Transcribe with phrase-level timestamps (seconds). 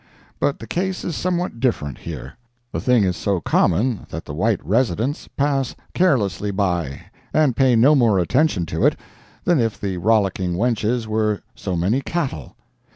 [0.39, 2.33] But the case is somewhat different here.
[2.71, 7.01] The thing is so common that the white residents pass carelessly by,
[7.35, 8.95] and pay no more attention to it
[9.43, 12.55] than if the rollicking wenches were so many cattle.